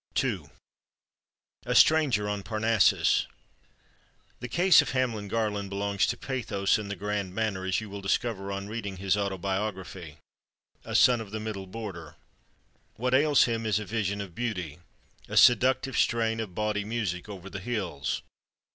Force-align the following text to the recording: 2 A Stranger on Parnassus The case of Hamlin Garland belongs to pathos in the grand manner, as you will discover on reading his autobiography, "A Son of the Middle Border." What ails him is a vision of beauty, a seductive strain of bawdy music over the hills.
2 0.15 0.49
A 1.67 1.75
Stranger 1.75 2.27
on 2.27 2.41
Parnassus 2.41 3.27
The 4.39 4.47
case 4.47 4.81
of 4.81 4.93
Hamlin 4.93 5.27
Garland 5.27 5.69
belongs 5.69 6.07
to 6.07 6.17
pathos 6.17 6.79
in 6.79 6.87
the 6.87 6.95
grand 6.95 7.35
manner, 7.35 7.65
as 7.65 7.79
you 7.81 7.87
will 7.87 8.01
discover 8.01 8.51
on 8.51 8.67
reading 8.67 8.97
his 8.97 9.15
autobiography, 9.15 10.17
"A 10.83 10.95
Son 10.95 11.21
of 11.21 11.29
the 11.29 11.39
Middle 11.39 11.67
Border." 11.67 12.15
What 12.95 13.13
ails 13.13 13.43
him 13.43 13.63
is 13.63 13.77
a 13.77 13.85
vision 13.85 14.21
of 14.21 14.33
beauty, 14.33 14.79
a 15.29 15.37
seductive 15.37 15.95
strain 15.95 16.39
of 16.39 16.55
bawdy 16.55 16.83
music 16.83 17.29
over 17.29 17.47
the 17.47 17.59
hills. 17.59 18.23